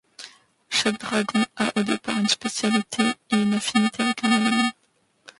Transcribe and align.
Chaque 0.71 0.99
dragon 0.99 1.45
a 1.57 1.79
au 1.79 1.83
départ 1.83 2.17
une 2.17 2.27
spécialité 2.27 3.03
et 3.29 3.35
une 3.39 3.53
affinité 3.53 4.01
avec 4.01 4.23
un 4.23 4.35
élément. 4.41 4.71